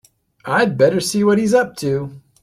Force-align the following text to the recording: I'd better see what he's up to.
I'd 0.45 0.79
better 0.79 0.99
see 0.99 1.23
what 1.23 1.37
he's 1.37 1.53
up 1.53 1.75
to. 1.75 2.19